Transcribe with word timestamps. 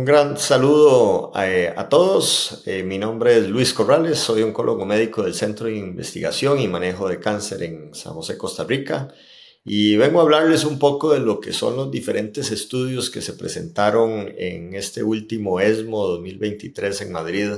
Un 0.00 0.06
gran 0.06 0.38
saludo 0.38 1.30
a, 1.34 1.88
todos. 1.90 2.62
Eh, 2.64 2.82
mi 2.82 2.96
nombre 2.96 3.36
es 3.36 3.50
Luis 3.50 3.74
Corrales, 3.74 4.18
soy 4.18 4.40
oncólogo 4.40 4.86
médico 4.86 5.22
del 5.22 5.34
Centro 5.34 5.66
de 5.66 5.76
Investigación 5.76 6.58
y 6.58 6.68
Manejo 6.68 7.06
de 7.06 7.20
Cáncer 7.20 7.62
en 7.64 7.94
San 7.94 8.14
José, 8.14 8.38
Costa 8.38 8.64
Rica. 8.64 9.12
Y 9.62 9.96
vengo 9.96 10.20
a 10.20 10.22
hablarles 10.22 10.64
un 10.64 10.78
poco 10.78 11.12
de 11.12 11.20
lo 11.20 11.38
que 11.38 11.52
son 11.52 11.76
los 11.76 11.90
diferentes 11.90 12.50
estudios 12.50 13.10
que 13.10 13.20
se 13.20 13.34
presentaron 13.34 14.32
en 14.38 14.74
este 14.74 15.02
último 15.02 15.60
ESMO 15.60 16.06
2023 16.06 17.02
en 17.02 17.12
Madrid 17.12 17.50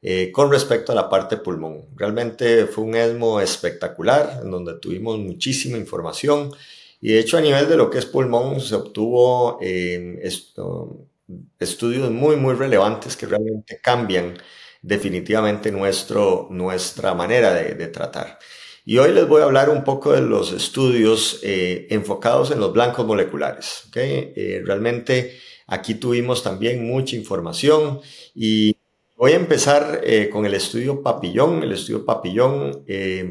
eh, 0.00 0.30
con 0.30 0.52
respecto 0.52 0.92
a 0.92 0.94
la 0.94 1.08
parte 1.08 1.36
pulmón. 1.38 1.86
Realmente 1.96 2.66
fue 2.66 2.84
un 2.84 2.94
ESMO 2.94 3.40
espectacular, 3.40 4.42
en 4.44 4.52
donde 4.52 4.78
tuvimos 4.78 5.18
muchísima 5.18 5.76
información. 5.76 6.52
Y 7.00 7.08
de 7.08 7.18
hecho 7.18 7.38
a 7.38 7.40
nivel 7.40 7.68
de 7.68 7.76
lo 7.76 7.90
que 7.90 7.98
es 7.98 8.06
pulmón 8.06 8.60
se 8.60 8.76
obtuvo 8.76 9.58
eh, 9.60 10.20
esto, 10.22 11.08
estudios 11.58 12.10
muy, 12.10 12.36
muy 12.36 12.54
relevantes 12.54 13.16
que 13.16 13.26
realmente 13.26 13.80
cambian 13.82 14.38
definitivamente 14.82 15.70
nuestro, 15.70 16.48
nuestra 16.50 17.14
manera 17.14 17.52
de, 17.52 17.86
tratar. 17.88 18.38
Y 18.84 18.98
hoy 18.98 19.12
les 19.12 19.28
voy 19.28 19.42
a 19.42 19.44
hablar 19.44 19.68
un 19.68 19.84
poco 19.84 20.12
de 20.12 20.22
los 20.22 20.52
estudios 20.52 21.40
eh, 21.42 21.86
enfocados 21.90 22.50
en 22.50 22.60
los 22.60 22.72
blancos 22.72 23.06
moleculares. 23.06 23.84
¿okay? 23.88 24.32
Eh, 24.34 24.62
realmente 24.64 25.38
aquí 25.66 25.94
tuvimos 25.94 26.42
también 26.42 26.86
mucha 26.86 27.16
información 27.16 28.00
y 28.34 28.74
voy 29.16 29.32
a 29.32 29.36
empezar 29.36 30.00
eh, 30.04 30.30
con 30.30 30.46
el 30.46 30.54
estudio 30.54 31.02
Papillón. 31.02 31.62
El 31.62 31.72
estudio 31.72 32.06
Papillón 32.06 32.84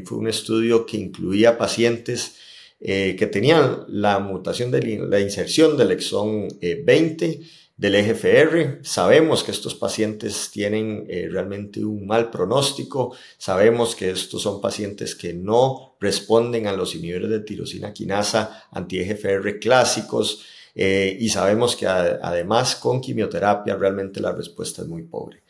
fue 0.04 0.18
un 0.18 0.28
estudio 0.28 0.86
que 0.86 0.98
incluía 0.98 1.58
pacientes 1.58 2.36
que 2.80 3.28
tenían 3.32 3.86
la 3.88 4.20
mutación 4.20 4.70
de 4.70 4.98
la 4.98 5.18
inserción 5.18 5.76
del 5.76 5.90
exón 5.90 6.46
20 6.60 7.40
del 7.78 7.94
EGFR. 7.94 8.80
Sabemos 8.82 9.44
que 9.44 9.52
estos 9.52 9.76
pacientes 9.76 10.50
tienen 10.50 11.06
eh, 11.08 11.28
realmente 11.30 11.84
un 11.84 12.06
mal 12.06 12.28
pronóstico. 12.28 13.16
Sabemos 13.38 13.94
que 13.94 14.10
estos 14.10 14.42
son 14.42 14.60
pacientes 14.60 15.14
que 15.14 15.32
no 15.32 15.96
responden 16.00 16.66
a 16.66 16.72
los 16.72 16.96
inhibidores 16.96 17.30
de 17.30 17.40
tirosina 17.40 17.92
quinasa 17.92 18.64
anti-EGFR 18.72 19.60
clásicos. 19.60 20.44
Eh, 20.74 21.16
y 21.20 21.28
sabemos 21.28 21.76
que 21.76 21.86
además 21.86 22.76
con 22.76 23.00
quimioterapia 23.00 23.76
realmente 23.76 24.20
la 24.20 24.32
respuesta 24.32 24.82
es 24.82 24.88
muy 24.88 25.04
pobre. 25.04 25.44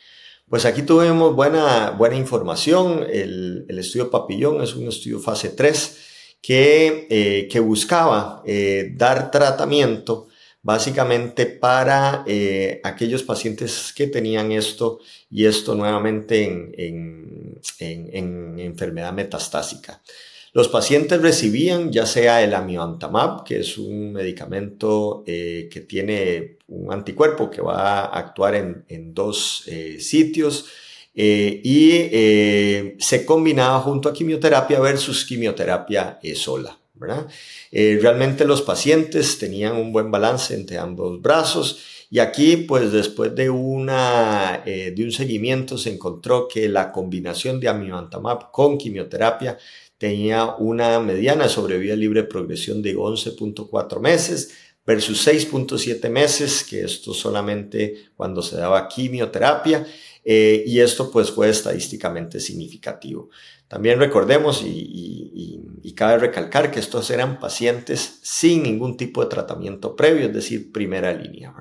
Pues 0.49 0.65
aquí 0.67 0.83
tuvimos 0.83 1.35
buena, 1.35 1.91
buena 1.91 2.17
información. 2.17 3.07
El, 3.11 3.67
estudio 3.69 4.11
Papillón 4.11 4.63
es 4.63 4.75
un 4.75 4.87
estudio 4.89 5.19
fase 5.19 5.51
3 5.51 5.99
que, 6.43 7.07
eh, 7.11 7.49
que 7.51 7.61
buscaba 7.61 8.43
dar 8.97 9.31
tratamiento 9.31 10.28
básicamente 10.69 11.47
para 11.47 12.25
eh, 12.27 12.83
aquellos 12.85 13.23
pacientes 13.23 13.91
que 13.97 14.07
tenían 14.07 14.53
esto 14.53 15.01
y 15.31 15.47
esto 15.47 15.75
nuevamente 15.75 16.45
en, 16.45 17.59
enfermedad 18.59 19.15
metastásica. 19.15 20.03
Los 20.53 20.69
pacientes 20.69 21.23
recibían 21.23 21.91
ya 21.91 22.05
sea 22.05 22.45
el 22.45 22.53
amivantamab, 22.53 23.45
que 23.45 23.61
es 23.61 23.79
un 23.79 24.13
medicamento 24.13 25.25
eh, 25.27 25.71
que 25.73 25.81
tiene 25.81 26.59
un 26.67 26.93
anticuerpo 26.93 27.49
que 27.49 27.63
va 27.63 28.01
a 28.01 28.19
actuar 28.19 28.55
en, 28.55 29.15
dos 29.15 29.63
eh, 29.69 29.97
sitios, 30.01 30.67
y 31.15 32.95
se 32.99 33.25
combinaba 33.25 33.81
junto 33.81 34.11
a 34.11 34.13
quimioterapia 34.13 34.79
versus 34.81 35.25
quimioterapia 35.25 36.21
sola. 36.35 36.79
Eh, 37.71 37.99
realmente 38.01 38.45
los 38.45 38.63
pacientes 38.63 39.39
tenían 39.39 39.77
un 39.77 39.93
buen 39.93 40.11
balance 40.11 40.55
entre 40.55 40.79
ambos 40.79 41.21
brazos 41.21 41.79
y 42.11 42.21
aquí 42.21 42.57
pues 42.57 42.91
después 42.91 43.35
de, 43.35 43.51
una, 43.51 44.63
eh, 44.65 44.93
de 44.97 45.05
un 45.05 45.13
seguimiento 45.13 45.77
se 45.77 45.93
encontró 45.93 46.49
que 46.49 46.69
la 46.69 46.91
combinación 46.91 47.61
de 47.61 47.69
amivantamab 47.69 48.51
con 48.51 48.79
quimioterapia 48.79 49.59
tenía 49.99 50.55
una 50.59 51.01
mediana 51.01 51.49
sobrevida 51.49 51.97
libre 51.97 52.23
de 52.23 52.29
progresión 52.29 52.81
de 52.83 52.97
11.4 52.97 54.01
meses 54.01 54.55
versus 54.87 55.27
6.7 55.27 56.09
meses, 56.09 56.65
que 56.65 56.83
esto 56.83 57.13
solamente 57.13 58.07
cuando 58.17 58.41
se 58.41 58.57
daba 58.57 58.89
quimioterapia, 58.89 59.87
eh, 60.31 60.63
y 60.67 60.81
esto 60.81 61.11
pues 61.11 61.31
fue 61.31 61.49
estadísticamente 61.49 62.39
significativo. 62.39 63.31
También 63.67 63.99
recordemos 63.99 64.63
y, 64.63 65.65
cabe 65.97 66.19
recalcar 66.19 66.71
que 66.71 66.79
estos 66.79 67.11
eran 67.11 67.41
pacientes 67.41 68.21
sin 68.23 68.63
ningún 68.63 68.97
tipo 68.97 69.21
de 69.21 69.31
tratamiento 69.31 69.97
previo, 69.97 70.27
es 70.27 70.33
decir, 70.33 70.71
primera 70.71 71.13
línea. 71.13 71.53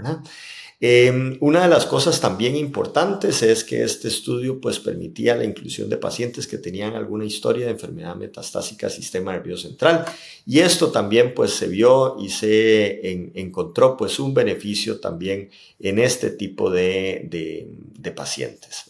Em, 0.79 1.37
una 1.41 1.63
de 1.63 1.69
las 1.69 1.87
cosas 1.87 2.21
también 2.21 2.55
importantes 2.55 3.41
es 3.41 3.63
que 3.63 3.81
este 3.81 4.09
estudio 4.09 4.61
pues 4.61 4.77
permitía 4.77 5.35
la 5.35 5.43
inclusión 5.43 5.89
de 5.89 5.97
pacientes 5.97 6.45
que 6.45 6.59
tenían 6.59 6.93
alguna 6.93 7.25
historia 7.25 7.65
de 7.65 7.71
enfermedad 7.71 8.15
metastásica 8.15 8.87
sistema 8.87 9.31
nervioso 9.31 9.69
central 9.69 10.05
y 10.45 10.59
esto 10.59 10.91
también 10.91 11.33
pues 11.33 11.53
se 11.53 11.67
vio 11.67 12.17
y 12.19 12.29
se 12.29 13.31
encontró 13.33 13.97
pues 13.97 14.19
un 14.19 14.35
beneficio 14.35 14.99
también 14.99 15.49
en 15.79 15.97
este 15.97 16.29
tipo 16.29 16.69
de, 16.69 17.67
pacientes. 18.15 18.85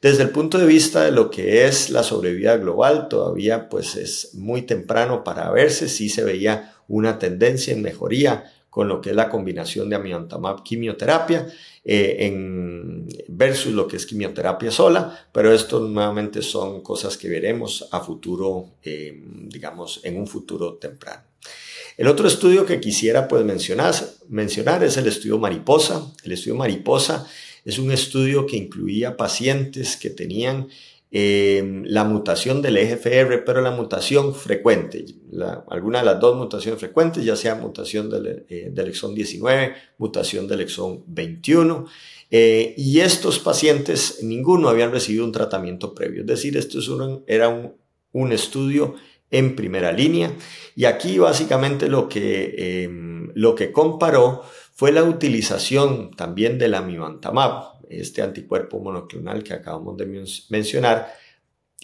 Desde 0.00 0.22
el 0.22 0.30
punto 0.30 0.58
de 0.58 0.66
vista 0.66 1.04
de 1.04 1.10
lo 1.10 1.28
que 1.28 1.66
es 1.66 1.90
la 1.90 2.04
sobrevida 2.04 2.56
global, 2.56 3.08
todavía 3.08 3.68
pues 3.68 3.96
es 3.96 4.34
muy 4.34 4.62
temprano 4.62 5.24
para 5.24 5.50
verse 5.50 5.88
si 5.88 6.08
se 6.08 6.22
veía 6.22 6.76
una 6.86 7.18
tendencia 7.18 7.74
en 7.74 7.82
mejoría 7.82 8.44
con 8.70 8.88
lo 8.88 9.00
que 9.00 9.10
es 9.10 9.16
la 9.16 9.28
combinación 9.28 9.90
de 9.90 9.96
amiantamab 9.96 10.62
quimioterapia 10.62 11.52
eh, 11.84 12.16
en, 12.20 13.08
versus 13.28 13.72
lo 13.72 13.86
que 13.88 13.96
es 13.96 14.06
quimioterapia 14.06 14.70
sola, 14.70 15.28
pero 15.32 15.52
esto 15.52 15.80
nuevamente 15.80 16.40
son 16.40 16.80
cosas 16.80 17.16
que 17.16 17.28
veremos 17.28 17.88
a 17.90 18.00
futuro, 18.00 18.70
eh, 18.82 19.20
digamos, 19.48 20.00
en 20.04 20.16
un 20.16 20.26
futuro 20.26 20.74
temprano. 20.74 21.24
El 21.96 22.06
otro 22.06 22.28
estudio 22.28 22.64
que 22.64 22.80
quisiera 22.80 23.28
pues 23.28 23.44
mencionar, 23.44 23.94
mencionar 24.28 24.82
es 24.84 24.96
el 24.96 25.06
estudio 25.06 25.38
Mariposa. 25.38 26.10
El 26.24 26.32
estudio 26.32 26.54
Mariposa 26.54 27.26
es 27.64 27.78
un 27.78 27.90
estudio 27.92 28.46
que 28.46 28.56
incluía 28.56 29.16
pacientes 29.16 29.96
que 29.96 30.08
tenían 30.08 30.68
eh, 31.12 31.82
la 31.86 32.04
mutación 32.04 32.62
del 32.62 32.76
EGFR, 32.76 33.42
pero 33.44 33.60
la 33.60 33.72
mutación 33.72 34.32
frecuente, 34.32 35.04
alguna 35.68 35.98
de 35.98 36.04
las 36.04 36.20
dos 36.20 36.36
mutaciones 36.36 36.78
frecuentes, 36.78 37.24
ya 37.24 37.34
sea 37.34 37.56
mutación 37.56 38.08
del, 38.08 38.44
eh, 38.48 38.72
exón 38.76 39.16
19, 39.16 39.74
mutación 39.98 40.46
del 40.46 40.60
exón 40.60 41.02
21. 41.08 41.86
Eh, 42.30 42.74
y 42.76 43.00
estos 43.00 43.40
pacientes, 43.40 44.20
ninguno 44.22 44.68
habían 44.68 44.92
recibido 44.92 45.24
un 45.24 45.32
tratamiento 45.32 45.96
previo, 45.96 46.20
es 46.20 46.28
decir, 46.28 46.56
esto 46.56 46.78
es 46.78 46.88
era 47.26 47.48
un, 47.48 47.72
un, 48.12 48.30
estudio 48.30 48.94
en 49.32 49.56
primera 49.56 49.90
línea. 49.90 50.32
Y 50.76 50.84
aquí 50.84 51.18
básicamente 51.18 51.88
lo 51.88 52.08
que, 52.08 52.88
lo 53.34 53.56
que 53.56 53.72
comparó 53.72 54.42
fue 54.72 54.92
la 54.92 55.02
utilización 55.02 56.12
también 56.12 56.56
del 56.58 56.74
amivantamab, 56.74 57.79
este 57.90 58.22
anticuerpo 58.22 58.78
monoclonal 58.78 59.42
que 59.42 59.54
acabamos 59.54 59.96
de 59.96 60.24
mencionar, 60.48 61.12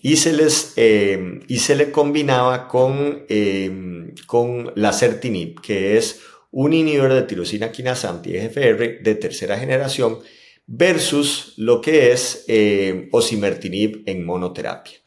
y 0.02 0.16
se, 0.16 0.32
les, 0.32 0.74
eh, 0.76 1.40
y 1.48 1.58
se 1.58 1.74
le 1.74 1.90
combinaba 1.90 2.68
con, 2.68 3.24
eh, 3.28 4.12
con 4.26 4.72
la 4.76 4.92
certinib, 4.92 5.60
que 5.60 5.96
es 5.96 6.20
un 6.50 6.72
inhibidor 6.72 7.12
de 7.12 7.22
tirosina 7.22 7.72
quinasa 7.72 8.10
anti-EGFR 8.10 9.02
de 9.02 9.14
tercera 9.14 9.58
generación, 9.58 10.18
versus 10.66 11.54
lo 11.56 11.80
que 11.80 12.12
es 12.12 12.44
eh, 12.48 13.08
osimertinib 13.12 14.02
en 14.06 14.24
monoterapia. 14.24 14.98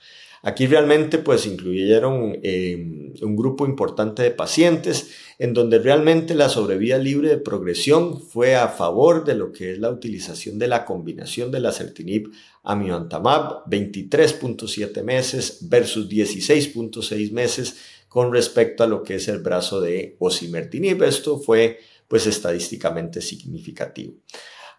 Aquí 0.41 0.67
realmente 0.67 1.17
pues 1.17 1.45
incluyeron 1.45 2.39
eh, 2.43 3.13
un 3.21 3.35
grupo 3.35 3.65
importante 3.65 4.23
de 4.23 4.31
pacientes 4.31 5.11
en 5.37 5.53
donde 5.53 5.79
realmente 5.79 6.33
la 6.33 6.49
sobrevida 6.49 6.97
libre 6.97 7.29
de 7.29 7.37
progresión 7.37 8.21
fue 8.21 8.55
a 8.55 8.69
favor 8.69 9.25
de 9.25 9.35
lo 9.35 9.51
que 9.51 9.73
es 9.73 9.79
la 9.79 9.89
utilización 9.89 10.57
de 10.59 10.67
la 10.67 10.85
combinación 10.85 11.51
de 11.51 11.59
la 11.59 11.71
certinib 11.71 12.31
amivantamab, 12.63 13.65
23.7 13.65 15.03
meses 15.03 15.59
versus 15.61 16.09
16.6 16.09 17.31
meses 17.31 17.77
con 18.07 18.33
respecto 18.33 18.83
a 18.83 18.87
lo 18.87 19.03
que 19.03 19.15
es 19.15 19.27
el 19.27 19.39
brazo 19.39 19.81
de 19.81 20.15
osimertinib. 20.19 21.03
Esto 21.03 21.39
fue 21.39 21.79
pues 22.07 22.25
estadísticamente 22.27 23.21
significativo. 23.21 24.15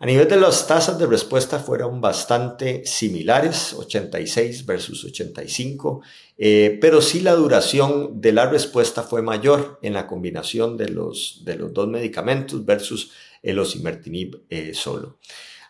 A 0.02 0.06
nivel 0.06 0.26
de 0.28 0.40
las 0.40 0.66
tasas 0.66 0.98
de 0.98 1.04
respuesta 1.04 1.58
fueron 1.58 2.00
bastante 2.00 2.86
similares, 2.86 3.74
86 3.74 4.64
versus 4.64 5.04
85, 5.04 6.00
eh, 6.38 6.78
pero 6.80 7.02
sí 7.02 7.20
la 7.20 7.34
duración 7.34 8.18
de 8.18 8.32
la 8.32 8.48
respuesta 8.48 9.02
fue 9.02 9.20
mayor 9.20 9.78
en 9.82 9.92
la 9.92 10.06
combinación 10.06 10.78
de 10.78 10.88
los, 10.88 11.42
de 11.44 11.56
los 11.56 11.74
dos 11.74 11.86
medicamentos 11.86 12.64
versus 12.64 13.10
el 13.42 13.58
osimertinib 13.58 14.40
eh, 14.48 14.72
solo. 14.72 15.18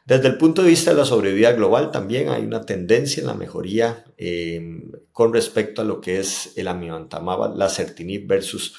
Desde 0.07 0.29
el 0.29 0.39
punto 0.39 0.63
de 0.63 0.69
vista 0.69 0.93
de 0.93 0.99
la 0.99 1.05
sobrevida 1.05 1.51
global 1.51 1.91
también 1.91 2.29
hay 2.29 2.45
una 2.45 2.65
tendencia 2.65 3.23
en 3.23 3.27
la 3.27 3.35
mejoría 3.35 4.05
eh, 4.17 4.63
con 5.11 5.35
respecto 5.35 5.83
a 5.83 5.85
lo 5.85 6.01
que 6.01 6.21
es 6.21 6.53
el 6.55 6.69
amivantamab, 6.69 7.57
la 7.57 7.69
certinib 7.69 8.29
versus 8.29 8.77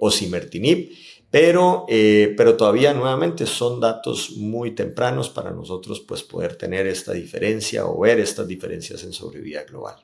osimertinib 0.00 0.90
pero, 1.30 1.84
eh, 1.88 2.34
pero 2.36 2.56
todavía 2.56 2.94
nuevamente 2.94 3.44
son 3.46 3.80
datos 3.80 4.32
muy 4.36 4.72
tempranos 4.72 5.28
para 5.28 5.50
nosotros 5.50 6.00
pues 6.00 6.22
poder 6.22 6.56
tener 6.56 6.86
esta 6.86 7.12
diferencia 7.12 7.86
o 7.86 8.00
ver 8.00 8.18
estas 8.18 8.46
diferencias 8.48 9.04
en 9.04 9.12
sobrevida 9.12 9.64
global. 9.64 9.96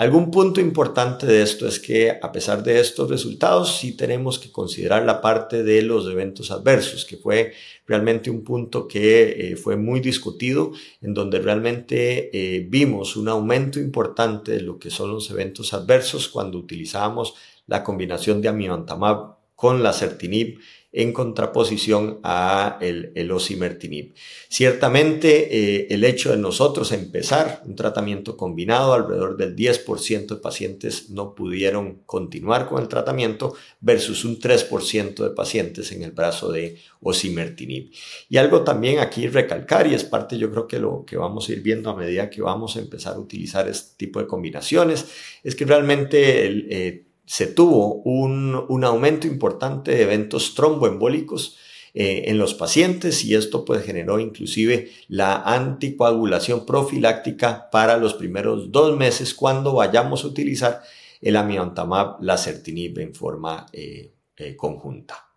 Algún 0.00 0.30
punto 0.30 0.62
importante 0.62 1.26
de 1.26 1.42
esto 1.42 1.68
es 1.68 1.78
que 1.78 2.10
a 2.10 2.32
pesar 2.32 2.62
de 2.62 2.80
estos 2.80 3.10
resultados 3.10 3.76
sí 3.76 3.92
tenemos 3.92 4.38
que 4.38 4.50
considerar 4.50 5.04
la 5.04 5.20
parte 5.20 5.62
de 5.62 5.82
los 5.82 6.10
eventos 6.10 6.50
adversos, 6.50 7.04
que 7.04 7.18
fue 7.18 7.52
realmente 7.86 8.30
un 8.30 8.42
punto 8.42 8.88
que 8.88 9.50
eh, 9.52 9.56
fue 9.56 9.76
muy 9.76 10.00
discutido, 10.00 10.72
en 11.02 11.12
donde 11.12 11.38
realmente 11.38 12.30
eh, 12.32 12.66
vimos 12.66 13.14
un 13.14 13.28
aumento 13.28 13.78
importante 13.78 14.52
de 14.52 14.62
lo 14.62 14.78
que 14.78 14.88
son 14.88 15.10
los 15.10 15.30
eventos 15.30 15.74
adversos 15.74 16.28
cuando 16.28 16.56
utilizábamos 16.56 17.34
la 17.66 17.84
combinación 17.84 18.40
de 18.40 18.48
amivantamab 18.48 19.39
con 19.60 19.82
la 19.82 19.92
certinib 19.92 20.58
en 20.90 21.12
contraposición 21.12 22.18
a 22.22 22.78
el, 22.80 23.30
osimertinib. 23.30 24.14
Ciertamente, 24.48 25.54
eh, 25.54 25.86
el 25.90 26.02
hecho 26.02 26.30
de 26.30 26.38
nosotros 26.38 26.92
empezar 26.92 27.62
un 27.66 27.76
tratamiento 27.76 28.38
combinado, 28.38 28.94
alrededor 28.94 29.36
del 29.36 29.54
10% 29.54 30.26
de 30.26 30.36
pacientes 30.36 31.10
no 31.10 31.34
pudieron 31.34 32.00
continuar 32.06 32.66
con 32.66 32.80
el 32.80 32.88
tratamiento 32.88 33.54
versus 33.82 34.24
un 34.24 34.40
3% 34.40 35.22
de 35.22 35.30
pacientes 35.30 35.92
en 35.92 36.04
el 36.04 36.12
brazo 36.12 36.50
de 36.50 36.78
osimertinib. 37.02 37.92
Y 38.30 38.38
algo 38.38 38.64
también 38.64 38.98
aquí 38.98 39.28
recalcar, 39.28 39.86
y 39.86 39.94
es 39.94 40.04
parte 40.04 40.38
yo 40.38 40.50
creo 40.50 40.66
que 40.66 40.78
lo 40.78 41.04
que 41.04 41.18
vamos 41.18 41.50
a 41.50 41.52
ir 41.52 41.60
viendo 41.60 41.90
a 41.90 41.96
medida 41.96 42.30
que 42.30 42.40
vamos 42.40 42.76
a 42.76 42.80
empezar 42.80 43.14
a 43.14 43.18
utilizar 43.18 43.68
este 43.68 43.98
tipo 43.98 44.20
de 44.20 44.26
combinaciones, 44.26 45.04
es 45.44 45.54
que 45.54 45.66
realmente 45.66 46.46
el, 46.46 46.66
eh, 46.70 47.04
se 47.30 47.46
tuvo 47.46 48.02
un, 48.02 48.82
aumento 48.84 49.28
importante 49.28 49.92
de 49.92 50.02
eventos 50.02 50.56
tromboembólicos 50.56 51.56
eh, 51.94 52.24
en 52.26 52.38
los 52.38 52.54
pacientes 52.54 53.24
y 53.24 53.36
esto 53.36 53.64
pues 53.64 53.84
generó 53.84 54.18
inclusive 54.18 54.90
la 55.06 55.36
anticoagulación 55.36 56.66
profiláctica 56.66 57.70
para 57.70 57.98
los 57.98 58.14
primeros 58.14 58.72
dos 58.72 58.96
meses 58.96 59.32
cuando 59.32 59.74
vayamos 59.74 60.24
a 60.24 60.26
utilizar 60.26 60.82
el 61.20 61.36
amiantamab 61.36 62.20
lacertinib 62.20 62.98
en 62.98 63.14
forma 63.14 63.64
eh, 63.72 64.10
eh, 64.36 64.56
conjunta. 64.56 65.28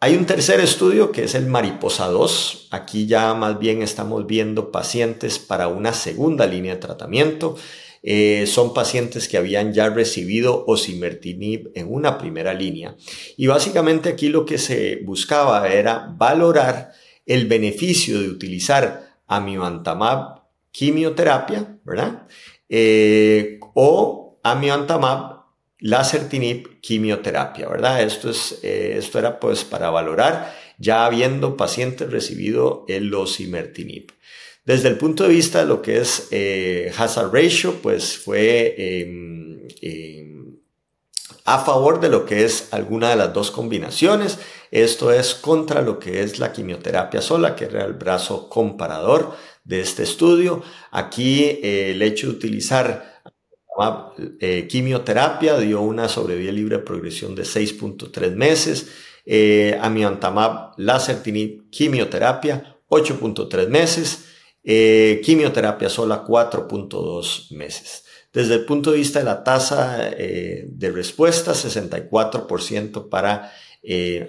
Hay 0.00 0.16
un 0.16 0.26
tercer 0.26 0.58
estudio 0.58 1.12
que 1.12 1.22
es 1.22 1.36
el 1.36 1.46
Mariposa 1.46 2.08
2. 2.08 2.68
Aquí 2.72 3.06
ya 3.06 3.32
más 3.34 3.60
bien 3.60 3.80
estamos 3.80 4.26
viendo 4.26 4.72
pacientes 4.72 5.38
para 5.38 5.68
una 5.68 5.92
segunda 5.92 6.46
línea 6.46 6.74
de 6.74 6.80
tratamiento. 6.80 7.54
Eh, 8.02 8.46
son 8.46 8.74
pacientes 8.74 9.28
que 9.28 9.36
habían 9.36 9.72
ya 9.72 9.88
recibido 9.90 10.64
osimertinib 10.66 11.70
en 11.74 11.92
una 11.92 12.18
primera 12.18 12.54
línea. 12.54 12.96
Y 13.36 13.46
básicamente 13.46 14.08
aquí 14.08 14.28
lo 14.28 14.44
que 14.44 14.58
se 14.58 15.00
buscaba 15.04 15.68
era 15.68 16.14
valorar 16.16 16.92
el 17.26 17.46
beneficio 17.46 18.20
de 18.20 18.28
utilizar 18.28 19.16
amivantamab 19.26 20.42
quimioterapia, 20.70 21.78
¿verdad? 21.84 22.26
Eh, 22.68 23.58
o 23.74 24.38
amivantamab 24.42 25.38
lacertinib 25.80 26.80
quimioterapia, 26.80 27.68
¿verdad? 27.68 28.02
Esto, 28.02 28.30
es, 28.30 28.60
eh, 28.62 28.94
esto 28.96 29.18
era 29.18 29.38
pues 29.40 29.64
para 29.64 29.90
valorar 29.90 30.54
ya 30.78 31.04
habiendo 31.04 31.56
pacientes 31.56 32.10
recibido 32.10 32.84
el 32.88 33.12
osimertinib. 33.12 34.12
Desde 34.68 34.88
el 34.88 34.98
punto 34.98 35.22
de 35.22 35.30
vista 35.30 35.60
de 35.60 35.64
lo 35.64 35.80
que 35.80 35.96
es 35.96 36.28
eh, 36.30 36.92
hazard 36.94 37.32
ratio, 37.32 37.76
pues 37.80 38.18
fue 38.18 38.74
em, 38.76 39.66
em, 39.80 40.58
a 41.46 41.60
favor 41.60 42.00
de 42.00 42.10
lo 42.10 42.26
que 42.26 42.44
es 42.44 42.68
alguna 42.70 43.08
de 43.08 43.16
las 43.16 43.32
dos 43.32 43.50
combinaciones. 43.50 44.38
Esto 44.70 45.10
es 45.10 45.34
contra 45.34 45.80
lo 45.80 45.98
que 45.98 46.22
es 46.22 46.38
la 46.38 46.52
quimioterapia 46.52 47.22
sola, 47.22 47.56
que 47.56 47.64
era 47.64 47.82
el 47.86 47.94
brazo 47.94 48.50
comparador 48.50 49.34
de 49.64 49.80
este 49.80 50.02
estudio. 50.02 50.62
Aquí 50.90 51.44
eh, 51.44 51.92
el 51.92 52.02
hecho 52.02 52.26
de 52.26 52.34
utilizar 52.34 53.22
eh, 54.38 54.66
quimioterapia 54.68 55.56
dio 55.56 55.80
una 55.80 56.10
sobrevida 56.10 56.52
libre 56.52 56.76
de 56.76 56.82
progresión 56.82 57.34
de 57.34 57.44
6.3 57.44 58.34
meses. 58.34 58.90
Eh, 59.24 59.78
amiantamab, 59.80 60.74
lacertinib, 60.76 61.70
quimioterapia, 61.70 62.76
8.3 62.90 63.68
meses. 63.68 64.27
Eh, 64.70 65.22
quimioterapia 65.24 65.88
sola 65.88 66.26
4.2 66.26 67.52
meses. 67.52 68.04
Desde 68.30 68.56
el 68.56 68.66
punto 68.66 68.90
de 68.90 68.98
vista 68.98 69.18
de 69.18 69.24
la 69.24 69.42
tasa 69.42 70.10
eh, 70.10 70.66
de 70.68 70.90
respuesta, 70.90 71.52
64% 71.54 73.08
para 73.08 73.50
eh, 73.82 74.26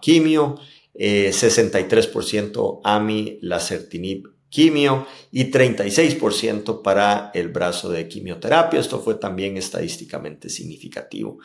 quimio, 0.00 0.54
63% 0.94 2.80
ami 2.84 3.40
lacertinib 3.42 4.28
quimio 4.48 5.04
y 5.32 5.50
36% 5.50 6.82
para 6.82 7.32
el 7.34 7.48
brazo 7.48 7.90
de 7.90 8.06
quimioterapia. 8.06 8.78
Esto 8.78 9.00
fue 9.00 9.16
también 9.16 9.56
estadísticamente 9.56 10.48
significativo. 10.48 11.38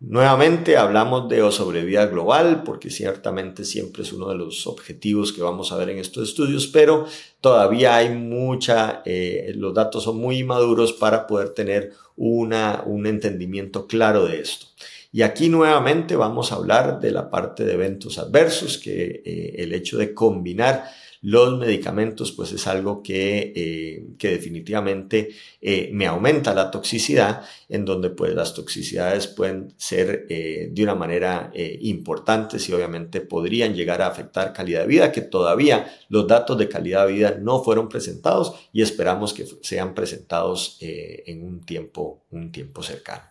Nuevamente 0.00 0.78
hablamos 0.78 1.28
de 1.28 1.52
sobrevida 1.52 2.06
global 2.06 2.62
porque 2.64 2.88
ciertamente 2.88 3.66
siempre 3.66 4.02
es 4.02 4.14
uno 4.14 4.30
de 4.30 4.34
los 4.34 4.66
objetivos 4.66 5.30
que 5.30 5.42
vamos 5.42 5.72
a 5.72 5.76
ver 5.76 5.90
en 5.90 5.98
estos 5.98 6.30
estudios, 6.30 6.68
pero 6.68 7.04
todavía 7.42 7.96
hay 7.96 8.08
mucha, 8.08 9.02
eh, 9.04 9.52
los 9.56 9.74
datos 9.74 10.04
son 10.04 10.16
muy 10.16 10.42
maduros 10.42 10.94
para 10.94 11.26
poder 11.26 11.50
tener 11.50 11.92
una, 12.16 12.82
un 12.86 13.06
entendimiento 13.06 13.86
claro 13.86 14.24
de 14.24 14.40
esto. 14.40 14.68
Y 15.12 15.20
aquí 15.20 15.50
nuevamente 15.50 16.16
vamos 16.16 16.50
a 16.50 16.54
hablar 16.54 16.98
de 16.98 17.10
la 17.10 17.28
parte 17.28 17.66
de 17.66 17.74
eventos 17.74 18.18
adversos, 18.18 18.78
que 18.78 19.22
eh, 19.22 19.56
el 19.58 19.74
hecho 19.74 19.98
de 19.98 20.14
combinar 20.14 20.84
los 21.22 21.58
medicamentos 21.58 22.32
pues 22.32 22.52
es 22.52 22.66
algo 22.66 23.02
que, 23.02 23.52
eh, 23.54 24.04
que 24.18 24.30
definitivamente 24.30 25.30
eh, 25.60 25.90
me 25.92 26.06
aumenta 26.06 26.54
la 26.54 26.70
toxicidad, 26.70 27.42
en 27.68 27.84
donde 27.84 28.10
pues 28.10 28.34
las 28.34 28.54
toxicidades 28.54 29.26
pueden 29.26 29.74
ser 29.76 30.26
eh, 30.30 30.70
de 30.72 30.82
una 30.82 30.94
manera 30.94 31.52
importante 31.54 32.56
y 32.66 32.72
obviamente 32.72 33.20
podrían 33.20 33.74
llegar 33.74 34.02
a 34.02 34.06
afectar 34.06 34.52
calidad 34.52 34.82
de 34.82 34.86
vida, 34.86 35.12
que 35.12 35.20
todavía 35.20 35.92
los 36.08 36.26
datos 36.26 36.56
de 36.56 36.68
calidad 36.68 37.06
de 37.06 37.12
vida 37.12 37.36
no 37.38 37.62
fueron 37.62 37.88
presentados 37.88 38.54
y 38.72 38.82
esperamos 38.82 39.34
que 39.34 39.46
sean 39.60 39.94
presentados 39.94 40.78
en 40.80 41.44
un 41.44 41.60
tiempo, 41.60 42.22
un 42.30 42.50
tiempo 42.50 42.82
cercano. 42.82 43.22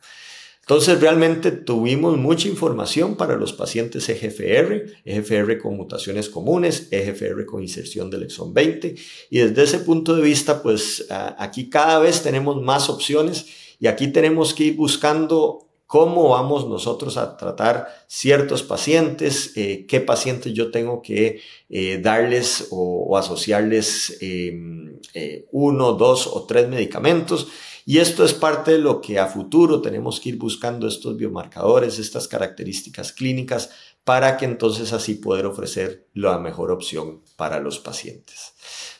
Entonces 0.70 1.02
realmente 1.02 1.50
tuvimos 1.50 2.16
mucha 2.16 2.48
información 2.48 3.16
para 3.16 3.36
los 3.38 3.54
pacientes 3.54 4.08
EGFR, 4.08 5.02
EGFR 5.04 5.58
con 5.58 5.76
mutaciones 5.76 6.30
comunes, 6.30 6.90
EGFR 6.92 7.44
con 7.48 7.64
inserción 7.64 8.12
del 8.12 8.22
exón 8.22 8.54
20 8.54 8.94
y 9.32 9.40
desde 9.40 9.64
ese 9.64 9.80
punto 9.80 10.16
de 10.16 10.22
vista 10.22 10.62
pues 10.62 11.08
aquí 11.40 11.72
cada 11.72 11.98
vez 11.98 12.22
tenemos 12.22 12.62
más 12.62 12.88
opciones 12.88 13.48
y 13.80 13.88
aquí 13.88 14.10
tenemos 14.10 14.54
que 14.54 14.66
ir 14.66 14.76
buscando 14.76 15.66
cómo 15.88 16.30
vamos 16.30 16.68
nosotros 16.68 17.18
a 17.18 17.36
tratar 17.36 17.88
ciertos 18.06 18.62
pacientes, 18.62 19.54
eh, 19.56 19.88
qué 19.88 20.02
pacientes 20.02 20.54
yo 20.54 20.70
tengo 20.70 21.02
que 21.02 21.42
eh, 21.68 21.98
darles 21.98 22.68
o, 22.70 23.18
asociarles 23.18 24.20
em, 24.22 25.00
eh, 25.16 25.48
uno, 25.52 25.94
dos 25.94 26.28
o 26.28 26.46
tres 26.46 26.70
medicamentos 26.70 27.48
y 27.90 27.98
esto 27.98 28.24
es 28.24 28.36
parte 28.36 28.74
de 28.74 28.78
lo 28.78 29.02
que 29.02 29.18
a 29.18 29.26
futuro 29.26 29.82
tenemos 29.82 30.20
que 30.20 30.30
ir 30.30 30.38
buscando 30.38 30.88
estos 30.88 31.18
biomarcadores, 31.18 31.98
estas 31.98 32.28
características 32.28 33.12
clínicas, 33.12 33.72
para 34.04 34.38
que 34.38 34.46
entonces 34.46 34.94
así 34.94 35.16
poder 35.16 35.48
ofrecer 35.48 36.06
la 36.14 36.38
mejor 36.38 36.70
opción 36.70 37.24
para 37.36 37.60
los 37.60 37.80
pacientes. 37.80 38.54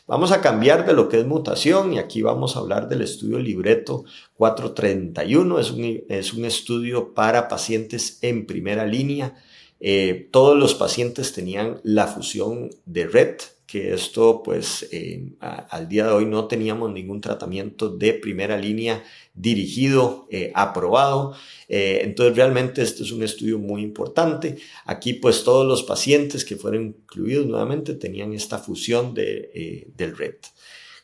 Vamos 0.08 0.32
a 0.32 0.40
cambiar 0.40 0.84
de 0.84 0.92
lo 0.92 1.08
que 1.08 1.20
es 1.20 1.24
mutación 1.24 1.92
y 1.92 2.00
aquí 2.00 2.20
vamos 2.20 2.56
a 2.56 2.58
hablar 2.58 2.88
del 2.88 3.02
estudio 3.02 3.38
libreto 3.38 4.02
431. 4.34 5.60
Es 5.60 5.70
un, 5.70 6.02
es 6.08 6.34
un 6.34 6.44
estudio 6.44 7.14
para 7.14 7.46
pacientes 7.46 8.18
en 8.22 8.44
primera 8.44 8.86
línea. 8.86 9.36
Eh, 9.78 10.28
todos 10.32 10.58
los 10.58 10.74
pacientes 10.74 11.32
tenían 11.32 11.80
la 11.84 12.08
fusión 12.08 12.70
de 12.86 13.06
RED, 13.06 13.36
que 13.70 13.94
esto 13.94 14.42
pues 14.42 14.88
eh, 14.90 15.32
al 15.38 15.88
día 15.88 16.06
de 16.06 16.12
hoy 16.12 16.26
no 16.26 16.48
teníamos 16.48 16.92
ningún 16.92 17.20
tratamiento 17.20 17.88
de 17.88 18.14
primera 18.14 18.58
línea 18.58 19.04
dirigido, 19.32 20.26
eh, 20.28 20.50
aprobado. 20.56 21.36
Eh, 21.68 22.00
entonces 22.02 22.34
realmente 22.34 22.82
este 22.82 23.04
es 23.04 23.12
un 23.12 23.22
estudio 23.22 23.60
muy 23.60 23.82
importante. 23.82 24.56
Aquí 24.86 25.12
pues 25.12 25.44
todos 25.44 25.64
los 25.64 25.84
pacientes 25.84 26.44
que 26.44 26.56
fueron 26.56 26.86
incluidos 26.86 27.46
nuevamente 27.46 27.94
tenían 27.94 28.32
esta 28.32 28.58
fusión 28.58 29.14
de, 29.14 29.86
del 29.96 30.16
RED. 30.16 30.34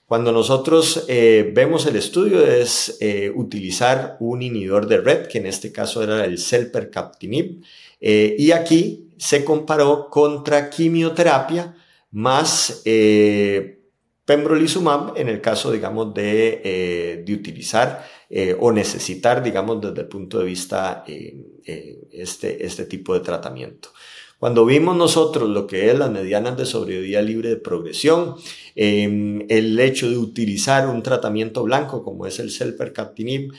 Cuando 0.04 0.32
nosotros 0.32 1.04
vemos 1.08 1.84
el 1.86 1.96
estudio 1.96 2.46
es 2.46 2.96
utilizar 3.34 4.16
un 4.20 4.40
inhibidor 4.40 4.86
de 4.86 4.98
RED, 4.98 5.26
que 5.26 5.38
en 5.38 5.46
este 5.46 5.72
caso 5.72 6.00
era 6.00 6.24
el 6.24 6.38
Selpercaptinib, 6.38 7.60
y 8.00 8.52
aquí 8.52 9.08
se 9.16 9.44
comparó 9.44 10.08
contra 10.08 10.70
quimioterapia 10.70 11.74
más 12.16 12.80
eh, 12.86 13.76
pembrolizumab 14.24 15.12
en 15.16 15.28
el 15.28 15.42
caso, 15.42 15.70
digamos, 15.70 16.14
de, 16.14 16.62
eh, 16.64 17.22
de 17.24 17.34
utilizar 17.34 18.06
eh, 18.30 18.56
o 18.58 18.72
necesitar, 18.72 19.42
digamos, 19.42 19.82
desde 19.82 20.00
el 20.00 20.08
punto 20.08 20.38
de 20.38 20.46
vista 20.46 21.04
eh, 21.06 22.08
este, 22.10 22.64
este 22.64 22.86
tipo 22.86 23.12
de 23.12 23.20
tratamiento. 23.20 23.90
Cuando 24.38 24.64
vimos 24.64 24.96
nosotros 24.96 25.48
lo 25.48 25.66
que 25.66 25.90
es 25.90 25.98
las 25.98 26.10
medianas 26.10 26.56
de 26.56 26.64
sobrevida 26.64 27.20
libre 27.20 27.50
de 27.50 27.56
progresión, 27.56 28.36
em, 28.74 29.44
el 29.50 29.78
hecho 29.78 30.08
de 30.10 30.16
utilizar 30.16 30.88
un 30.88 31.02
tratamiento 31.02 31.62
blanco 31.64 32.02
como 32.02 32.26
es 32.26 32.38
el 32.38 32.50
selpercatinib, 32.50 33.52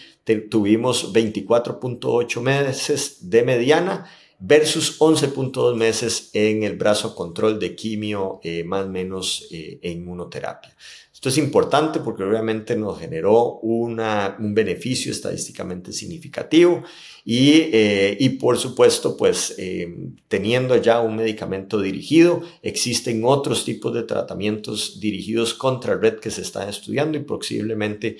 tuvimos 0.49 1.13
24.8 1.13 2.41
meses 2.41 3.29
de 3.29 3.43
mediana 3.43 4.05
versus 4.39 4.99
11.2 4.99 5.75
meses 5.75 6.29
en 6.33 6.63
el 6.63 6.77
brazo 6.77 7.15
control 7.15 7.59
de 7.59 7.75
quimio 7.75 8.39
eh, 8.43 8.63
más 8.63 8.85
o 8.85 8.89
menos 8.89 9.47
eh, 9.51 9.79
en 9.81 9.99
inmunoterapia. 9.99 10.75
Esto 11.11 11.29
es 11.29 11.39
importante 11.39 11.99
porque 11.99 12.23
obviamente 12.23 12.75
nos 12.75 12.99
generó 12.99 13.53
una, 13.63 14.37
un 14.39 14.53
beneficio 14.53 15.11
estadísticamente 15.11 15.91
significativo 15.91 16.83
y, 17.25 17.69
eh, 17.73 18.15
y 18.19 18.29
por 18.29 18.59
supuesto, 18.59 19.17
pues 19.17 19.55
teniendo 20.27 20.75
ya 20.77 20.99
un 20.99 21.15
medicamento 21.15 21.81
dirigido, 21.81 22.43
existen 22.61 23.23
otros 23.25 23.65
tipos 23.65 23.95
de 23.95 24.03
tratamientos 24.03 24.99
dirigidos 24.99 25.55
contra 25.55 25.97
red 25.97 26.19
que 26.19 26.29
se 26.29 26.41
están 26.41 26.69
estudiando 26.69 27.17
y 27.17 27.21
posiblemente 27.21 28.17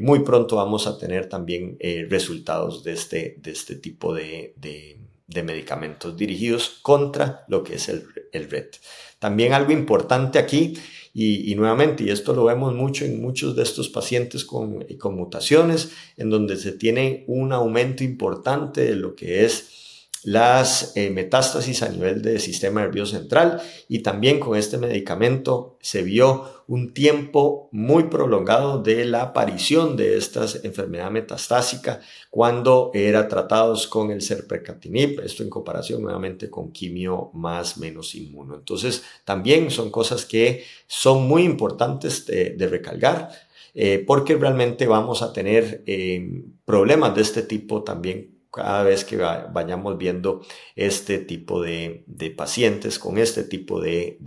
muy 0.00 0.20
pronto 0.20 0.56
vamos 0.56 0.88
a 0.88 0.98
tener 0.98 1.28
también 1.28 1.78
resultados 2.08 2.82
de 2.82 2.92
este, 2.92 3.36
de 3.40 3.52
este 3.52 3.76
tipo 3.76 4.12
de, 4.12 4.52
de 4.56 4.98
de 5.26 5.42
medicamentos 5.42 6.16
dirigidos 6.16 6.78
contra 6.82 7.44
lo 7.48 7.64
que 7.64 7.74
es 7.74 7.88
el, 7.88 8.04
el 8.32 8.50
RET. 8.50 8.76
También 9.18 9.52
algo 9.52 9.72
importante 9.72 10.38
aquí, 10.38 10.74
y, 11.18 11.54
nuevamente, 11.54 12.04
y 12.04 12.10
esto 12.10 12.34
lo 12.34 12.44
vemos 12.44 12.74
mucho 12.74 13.06
en 13.06 13.22
muchos 13.22 13.56
de 13.56 13.62
estos 13.62 13.88
pacientes 13.88 14.44
con, 14.44 14.84
con 14.98 15.16
mutaciones, 15.16 15.92
en 16.18 16.28
donde 16.28 16.56
se 16.56 16.72
tiene 16.72 17.24
un 17.26 17.54
aumento 17.54 18.04
importante 18.04 18.82
de 18.82 18.96
lo 18.96 19.16
que 19.16 19.46
es 19.46 19.85
las 20.24 20.96
eh, 20.96 21.10
metástasis 21.10 21.82
a 21.82 21.88
nivel 21.88 22.22
del 22.22 22.40
sistema 22.40 22.80
nervioso 22.80 23.16
central 23.16 23.62
y 23.88 24.00
también 24.00 24.40
con 24.40 24.56
este 24.56 24.78
medicamento 24.78 25.78
se 25.80 26.02
vio 26.02 26.64
un 26.66 26.92
tiempo 26.92 27.68
muy 27.70 28.04
prolongado 28.04 28.82
de 28.82 29.04
la 29.04 29.22
aparición 29.22 29.96
de 29.96 30.16
esta 30.16 30.46
enfermedad 30.64 31.10
metastásica 31.10 32.00
cuando 32.30 32.90
era 32.92 33.28
tratados 33.28 33.86
con 33.86 34.10
el 34.10 34.20
serpercatinib, 34.20 35.20
esto 35.20 35.42
en 35.42 35.50
comparación 35.50 36.02
nuevamente 36.02 36.50
con 36.50 36.72
quimio 36.72 37.30
más 37.34 37.78
menos 37.78 38.14
inmuno. 38.14 38.56
Entonces 38.56 39.04
también 39.24 39.70
son 39.70 39.90
cosas 39.90 40.24
que 40.24 40.64
son 40.86 41.28
muy 41.28 41.44
importantes 41.44 42.26
de, 42.26 42.66
recalcar 42.66 43.30
eh, 43.74 44.02
porque 44.04 44.34
realmente 44.36 44.86
vamos 44.86 45.22
a 45.22 45.32
tener 45.32 45.84
eh, 45.86 46.42
problemas 46.64 47.14
de 47.14 47.22
este 47.22 47.42
tipo 47.42 47.84
también 47.84 48.35
cada 48.56 48.82
vez 48.84 49.04
que 49.04 49.18
vayamos 49.18 49.98
viendo 49.98 50.40
este 50.74 51.18
tipo 51.18 51.60
de, 51.60 52.04
pacientes 52.34 52.98
con 52.98 53.18
este 53.18 53.44
tipo 53.44 53.82
de, 53.82 54.18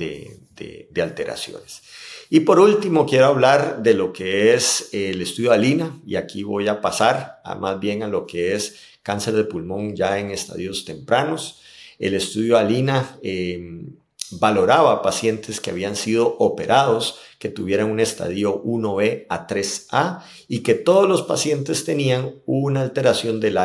alteraciones. 1.01 1.81
Y 2.29 2.41
por 2.41 2.59
último, 2.59 3.07
quiero 3.07 3.25
hablar 3.25 3.81
de 3.81 3.95
lo 3.95 4.13
que 4.13 4.53
es 4.53 4.89
el 4.93 5.19
estudio 5.23 5.51
ALINA, 5.51 5.99
y 6.05 6.15
aquí 6.15 6.43
voy 6.43 6.67
a 6.67 6.79
pasar 6.79 7.41
a 7.43 7.55
más 7.55 7.79
bien 7.79 8.03
a 8.03 8.07
lo 8.07 8.27
que 8.27 8.53
es 8.53 8.75
cáncer 9.01 9.33
de 9.33 9.45
pulmón 9.45 9.95
ya 9.95 10.19
en 10.19 10.29
estadios 10.29 10.85
tempranos. 10.85 11.61
El 11.97 12.13
estudio 12.13 12.55
ALINA 12.55 13.17
em, 13.23 13.95
valoraba 14.29 15.01
pacientes 15.01 15.59
que 15.59 15.71
habían 15.71 15.95
sido 15.95 16.37
operados, 16.37 17.17
que 17.39 17.49
tuvieran 17.49 17.89
un 17.89 17.99
estadio 17.99 18.61
1B 18.63 19.25
a 19.27 19.47
3A 19.47 20.21
y 20.47 20.59
que 20.59 20.75
todos 20.75 21.09
los 21.09 21.23
pacientes 21.23 21.83
tenían 21.83 22.35
una 22.45 22.81
alteración 22.81 23.39
del 23.39 23.57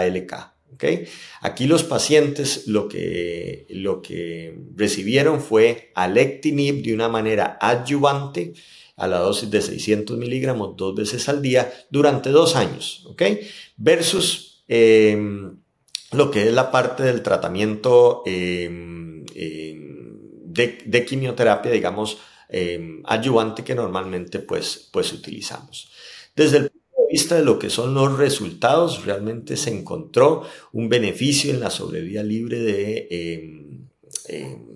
ALK. 0.74 1.08
Aquí 1.40 1.66
los 1.66 1.84
pacientes 1.84 2.66
lo 2.66 2.88
que, 2.88 3.66
lo 3.70 4.02
que 4.02 4.58
recibieron 4.76 5.40
fue 5.40 5.92
alectinib 5.94 6.82
de 6.82 6.94
una 6.94 7.08
manera 7.08 7.58
adyuvante 7.60 8.54
a 8.96 9.06
la 9.08 9.18
dosis 9.18 9.50
de 9.50 9.60
600 9.60 10.16
miligramos 10.18 10.76
dos 10.76 10.94
veces 10.94 11.28
al 11.28 11.42
día 11.42 11.72
durante 11.90 12.30
dos 12.30 12.56
años, 12.56 13.08
Versus 13.76 14.62
em, 14.68 15.56
lo 16.12 16.30
que 16.30 16.46
es 16.46 16.52
la 16.52 16.70
parte 16.70 17.02
del 17.02 17.22
tratamiento 17.22 18.22
em, 18.24 19.24
em, 19.34 20.14
de, 20.46 21.04
quimioterapia, 21.04 21.72
digamos, 21.72 22.18
adyuvante 23.04 23.64
que 23.64 23.74
normalmente 23.74 24.38
pues, 24.38 24.88
pues 24.92 25.12
utilizamos. 25.12 25.90
Desde 26.36 26.58
el 26.58 26.72
vista 27.14 27.36
de 27.36 27.44
lo 27.44 27.60
que 27.60 27.70
son 27.70 27.94
los 27.94 28.18
resultados, 28.18 29.04
realmente 29.04 29.56
se 29.56 29.70
encontró 29.70 30.42
un 30.72 30.88
beneficio 30.88 31.52
en 31.52 31.60
la 31.60 31.70
sobrevida 31.70 32.24
libre 32.24 32.58
de, 32.58 33.06
em, 33.08 33.86
em, 34.26 34.66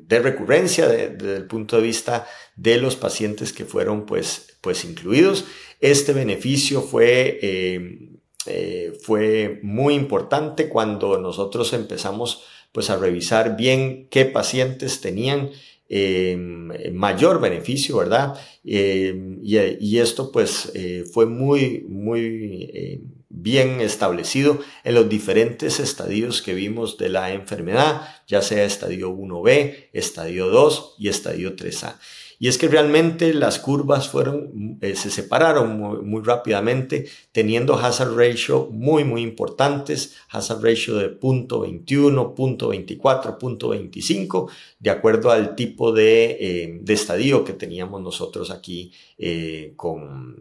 de 0.00 0.18
recurrencia 0.20 0.88
desde 0.88 1.36
el 1.36 1.46
punto 1.46 1.76
de 1.76 1.82
vista 1.82 2.26
de 2.56 2.78
los 2.78 2.96
pacientes 2.96 3.52
que 3.52 3.66
fueron 3.66 4.06
pues, 4.06 4.56
pues 4.62 4.86
incluidos. 4.86 5.44
Este 5.80 6.14
beneficio 6.14 6.80
fue, 6.80 7.38
em, 7.42 8.16
eh, 8.46 8.94
fue 9.02 9.60
muy 9.62 9.94
importante 9.94 10.70
cuando 10.70 11.18
nosotros 11.18 11.74
empezamos 11.74 12.44
pues 12.72 12.88
a 12.88 12.96
revisar 12.96 13.54
bien 13.54 14.08
qué 14.10 14.24
pacientes 14.24 15.02
tenían 15.02 15.50
Em, 15.88 16.72
mayor 16.94 17.40
beneficio, 17.40 17.98
¿verdad? 17.98 18.36
Em, 18.64 19.38
y, 19.44 19.98
esto 19.98 20.32
pues 20.32 20.72
eh, 20.74 21.04
fue 21.12 21.26
muy, 21.26 21.84
muy 21.88 22.68
eh, 22.74 23.00
bien 23.28 23.80
establecido 23.80 24.58
en 24.82 24.94
los 24.94 25.08
diferentes 25.08 25.78
estadios 25.78 26.42
que 26.42 26.54
vimos 26.54 26.98
de 26.98 27.08
la 27.08 27.32
enfermedad, 27.32 28.02
ya 28.26 28.42
sea 28.42 28.64
estadio 28.64 29.12
1B, 29.12 29.90
estadio 29.92 30.48
2 30.48 30.96
y 30.98 31.08
estadio 31.08 31.54
3A. 31.54 31.98
Y 32.38 32.48
es 32.48 32.58
que 32.58 32.68
realmente 32.68 33.32
las 33.32 33.58
curvas 33.58 34.08
fueron, 34.08 34.78
eh, 34.82 34.94
se 34.94 35.10
separaron 35.10 35.78
muy, 36.06 36.22
rápidamente, 36.22 37.06
teniendo 37.32 37.74
hazard 37.74 38.14
ratio 38.14 38.68
muy, 38.70 39.04
muy 39.04 39.22
importantes, 39.22 40.16
hazard 40.28 40.62
ratio 40.62 40.96
de 40.96 41.18
0.21, 41.18 42.34
0.24, 42.34 43.38
0.25, 43.38 44.50
de 44.78 44.90
acuerdo 44.90 45.30
al 45.30 45.56
tipo 45.56 45.92
de, 45.92 46.36
eh, 46.38 46.78
de, 46.82 46.92
estadio 46.92 47.44
que 47.44 47.54
teníamos 47.54 48.02
nosotros 48.02 48.50
aquí 48.50 48.92
eh, 49.16 49.72
con, 49.76 50.36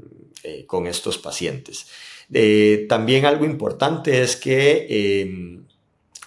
con, 0.68 0.88
estos 0.88 1.18
pacientes. 1.18 1.88
también 2.90 3.26
algo 3.26 3.46
importante 3.46 4.22
es 4.22 4.36
que 4.36 5.64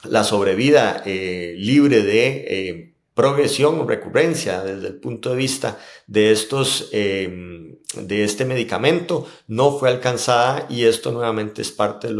la 0.05 0.25
sobrevida 0.25 1.03
libre 1.05 2.03
de 2.03 2.88
progresión 3.19 3.81
o 3.81 3.85
recurrencia 3.85 4.63
desde 4.63 4.87
el 4.87 4.95
punto 4.95 5.31
de 5.31 5.37
vista 5.37 5.77
de 6.07 6.31
estos 6.31 6.89
em, 6.93 7.75
de 7.95 8.23
este 8.23 8.45
medicamento 8.45 9.27
no 9.49 9.77
fue 9.77 9.89
alcanzada 9.89 10.69
y 10.71 10.85
esto 10.85 11.11
nuevamente 11.11 11.61
es 11.61 11.73
parte 11.73 12.07
de, 12.07 12.15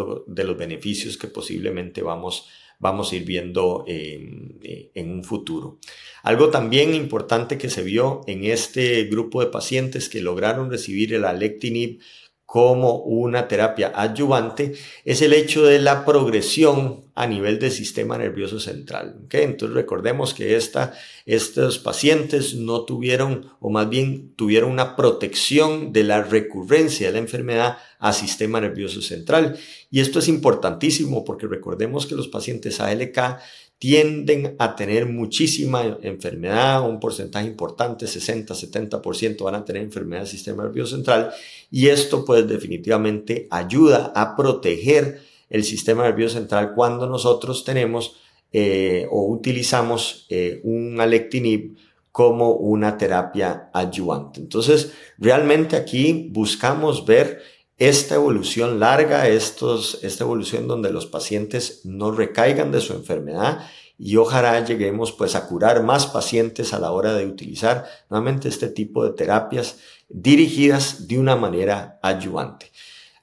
los 0.45 0.59
beneficios 0.59 1.17
que 1.17 1.29
posiblemente 1.29 2.03
vamos 2.03 2.49
vamos 2.81 3.13
a 3.13 3.17
ir 3.17 3.25
viendo 3.25 3.85
em, 3.87 4.59
eh, 4.61 4.91
en 4.95 5.13
un 5.13 5.23
futuro. 5.23 5.79
Algo 6.25 6.49
también 6.49 6.93
importante 6.95 7.59
que 7.59 7.71
se 7.71 7.85
vio 7.85 8.23
en 8.27 8.45
este 8.45 9.05
grupo 9.05 9.41
de 9.41 9.51
pacientes 9.51 10.09
que 10.09 10.21
lograron 10.21 10.69
recibir 10.69 11.15
el 11.15 11.25
alectinib 11.25 12.01
como 12.49 13.01
una 13.01 13.47
terapia 13.47 13.93
adyuvante 13.95 14.73
es 15.05 15.21
el 15.21 15.35
hecho 15.35 15.67
de 15.67 15.81
la 15.81 16.07
progresión 16.07 17.05
a 17.15 17.27
nivel 17.27 17.59
del 17.59 17.71
sistema 17.71 18.17
nervioso 18.17 18.59
central. 18.59 19.21
Entonces 19.31 19.75
recordemos 19.75 20.33
que 20.33 20.57
estos 20.57 21.79
pacientes 21.79 22.55
no 22.55 22.87
tuvieron, 22.87 23.53
o 23.61 23.69
más 23.69 23.91
bien 23.91 24.33
tuvieron 24.35 24.71
una 24.71 24.97
protección 24.97 25.93
de 25.93 26.05
la 26.05 26.23
recurrencia 26.23 27.09
de 27.09 27.13
la 27.13 27.19
enfermedad 27.19 27.77
a 27.99 28.15
sistema 28.15 28.63
nervioso 28.63 29.03
central. 29.03 29.59
Y 29.91 30.01
esto 30.01 30.19
es 30.19 30.29
importantísimo 30.29 31.27
porque 31.27 31.47
recordemos 31.47 32.07
que 32.07 32.15
los 32.15 32.29
pacientes 32.29 32.81
ALK 32.81 33.41
tienden 33.79 34.57
a 34.59 34.75
tener 34.75 35.07
muchísima 35.07 35.99
enfermedad, 36.03 36.89
un 36.89 36.99
porcentaje 36.99 37.47
importante, 37.47 38.07
60-70% 38.07 39.43
van 39.45 39.55
a 39.55 39.65
tener 39.65 39.83
enfermedad 39.83 40.23
del 40.23 40.31
sistema 40.31 40.65
nervioso 40.65 40.97
central 40.97 41.31
y 41.71 41.89
esto 41.89 42.25
pues 42.25 42.47
definitivamente 42.49 43.47
ayuda 43.51 44.13
a 44.15 44.35
proteger 44.37 45.21
el 45.49 45.65
sistema 45.65 46.03
nervioso 46.03 46.39
central 46.39 46.75
cuando 46.75 47.07
nosotros 47.07 47.65
tenemos 47.65 48.17
eh, 48.53 49.07
o 49.11 49.27
utilizamos 49.27 50.27
eh, 50.29 50.61
un 50.65 51.01
alectinib 51.01 51.77
como 52.11 52.53
una 52.55 52.97
terapia 52.97 53.71
adyuvante. 53.73 54.41
Entonces, 54.41 54.93
realmente 55.19 55.77
aquí 55.77 56.29
buscamos 56.33 57.07
ver 57.07 57.43
esta 57.79 58.17
evolución 58.17 58.81
larga, 58.81 59.29
estos, 59.29 60.01
esta 60.03 60.25
evolución 60.25 60.67
donde 60.67 60.91
los 60.91 61.07
pacientes 61.07 61.83
no 61.85 62.11
recaigan 62.11 62.73
de 62.73 62.81
su 62.81 62.93
enfermedad 62.93 63.67
y 63.99 64.17
ojalá 64.17 64.65
lleguemos 64.65 65.13
pues 65.13 65.35
a 65.35 65.47
curar 65.47 65.83
más 65.83 66.07
pacientes 66.07 66.73
a 66.73 66.81
la 66.81 66.93
hora 66.93 67.15
de 67.15 67.27
utilizar 67.27 67.85
nuevamente 68.11 68.49
este 68.49 68.69
tipo 68.69 69.05
de 69.05 69.13
terapias 69.13 69.79
dirigidas 70.09 71.07
de 71.09 71.19
una 71.19 71.37
manera 71.37 71.99
ayudante. 72.03 72.71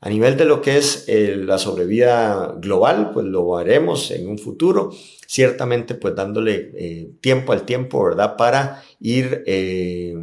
A 0.01 0.09
nivel 0.09 0.37
de 0.37 0.45
lo 0.45 0.61
que 0.61 0.77
es 0.77 1.05
eh, 1.07 1.35
la 1.35 1.57
sobrevida 1.57 2.55
global, 2.57 3.11
pues 3.11 3.25
lo 3.25 3.57
haremos 3.57 4.11
en 4.11 4.27
un 4.27 4.37
futuro, 4.37 4.91
ciertamente 5.25 5.95
pues 5.95 6.15
dándole 6.15 6.71
eh, 6.75 7.11
tiempo 7.21 7.53
al 7.53 7.63
tiempo, 7.63 8.03
¿verdad? 8.03 8.35
Para 8.37 8.83
ir 8.99 9.43
eh, 9.47 10.13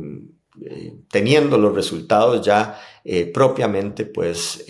teniendo 1.12 1.58
los 1.58 1.72
resultados 1.74 2.44
ya 2.44 2.80
propiamente 3.32 4.04
pues 4.04 4.64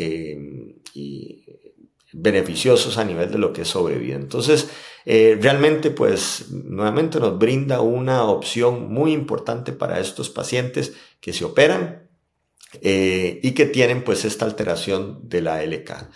beneficiosos 2.12 2.98
a 2.98 3.04
nivel 3.04 3.30
de 3.30 3.38
lo 3.38 3.52
que 3.52 3.62
es 3.62 3.68
sobrevida. 3.68 4.16
Entonces, 4.16 4.68
realmente 5.06 5.90
pues 5.90 6.50
nuevamente 6.50 7.20
nos 7.20 7.38
brinda 7.38 7.80
una 7.80 8.24
opción 8.24 8.92
muy 8.92 9.12
importante 9.12 9.72
para 9.72 10.00
estos 10.00 10.28
pacientes 10.28 10.92
que 11.20 11.32
se 11.32 11.44
operan 11.44 12.02
eh, 12.80 13.38
y 13.42 13.52
que 13.52 13.66
tienen 13.66 14.02
pues 14.02 14.24
esta 14.24 14.46
alteración 14.46 15.28
de 15.28 15.42
la 15.42 15.62
LK. 15.62 16.08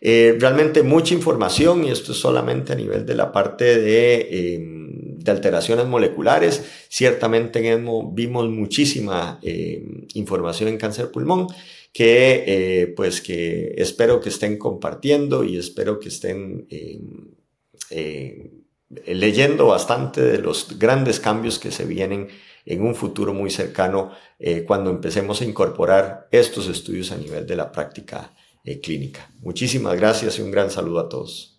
Eh, 0.00 0.36
realmente 0.38 0.82
mucha 0.82 1.12
información 1.12 1.84
y 1.84 1.90
esto 1.90 2.12
es 2.12 2.18
solamente 2.18 2.72
a 2.72 2.76
nivel 2.76 3.04
de 3.04 3.14
la 3.14 3.30
parte 3.30 3.78
de, 3.78 4.54
em, 4.54 4.87
de 5.18 5.30
alteraciones 5.30 5.86
moleculares. 5.86 6.64
Ciertamente 6.88 7.60
vimos 8.12 8.48
muchísima 8.48 9.38
em, 9.42 10.06
información 10.14 10.68
en 10.68 10.78
cáncer 10.78 11.10
pulmón 11.10 11.46
que 11.92 12.44
eh, 12.46 12.86
pues 12.96 13.20
que 13.20 13.74
espero 13.78 14.20
que 14.20 14.28
estén 14.28 14.58
compartiendo 14.58 15.44
y 15.44 15.56
espero 15.56 15.98
que 15.98 16.08
estén 16.08 16.66
em, 16.70 17.32
leyendo 19.06 19.66
bastante 19.66 20.22
de 20.22 20.38
los 20.38 20.78
grandes 20.78 21.20
cambios 21.20 21.58
que 21.58 21.70
se 21.70 21.84
vienen 21.84 22.28
en 22.64 22.82
un 22.82 22.94
futuro 22.94 23.32
muy 23.32 23.50
cercano 23.50 24.12
eh, 24.38 24.64
cuando 24.66 24.90
empecemos 24.90 25.40
a 25.40 25.44
incorporar 25.44 26.28
estos 26.30 26.68
estudios 26.68 27.12
a 27.12 27.16
nivel 27.16 27.46
de 27.46 27.56
la 27.56 27.72
práctica 27.72 28.34
eh, 28.62 28.80
clínica. 28.80 29.30
Muchísimas 29.40 29.96
gracias 29.96 30.38
y 30.38 30.42
un 30.42 30.50
gran 30.50 30.70
saludo 30.70 31.00
a 31.00 31.08
todos. 31.08 31.58